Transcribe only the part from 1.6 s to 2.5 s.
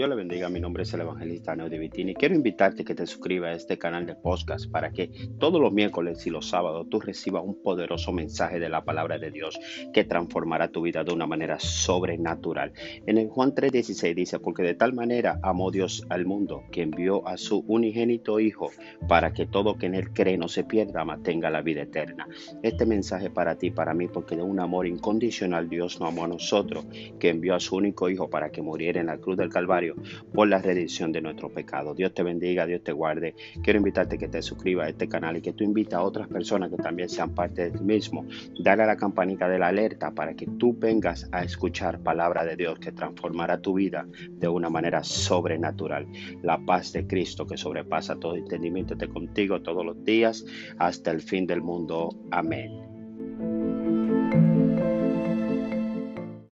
Vitini. Quiero